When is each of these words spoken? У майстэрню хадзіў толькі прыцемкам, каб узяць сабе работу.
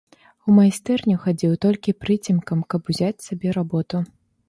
У 0.47 0.53
майстэрню 0.59 1.17
хадзіў 1.27 1.53
толькі 1.67 1.97
прыцемкам, 2.07 2.67
каб 2.75 2.81
узяць 2.95 3.15
сабе 3.31 3.59
работу. 3.63 4.07